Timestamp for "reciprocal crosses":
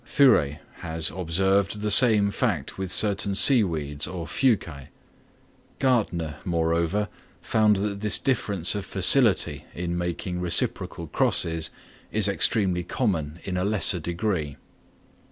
10.41-11.69